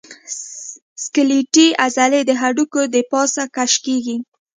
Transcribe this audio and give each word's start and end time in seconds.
سکلیټي 1.03 1.67
عضلې 1.85 2.21
د 2.25 2.31
هډوکو 2.41 2.81
د 2.93 2.95
پاسه 3.11 3.43
کش 3.55 3.73
کېږي. 3.85 4.17